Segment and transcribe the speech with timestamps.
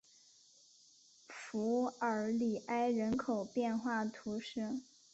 [1.27, 4.81] 弗尔里埃人口变化图示